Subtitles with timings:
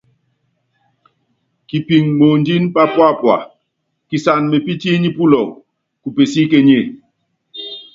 [1.67, 3.37] Kipin moondín papúápua,
[4.09, 5.49] kisan menyépítíínyi pulɔk
[6.01, 6.79] ku pesíkényé.